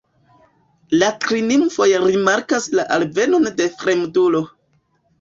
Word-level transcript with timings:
La 1.01 1.09
tri 1.25 1.43
nimfoj 1.51 1.87
rimarkas 2.05 2.69
la 2.81 2.89
alvenon 2.99 3.49
de 3.63 3.71
fremdulo. 3.79 4.47